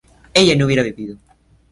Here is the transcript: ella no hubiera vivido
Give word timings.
ella 0.33 0.55
no 0.55 0.65
hubiera 0.65 0.81
vivido 0.81 1.15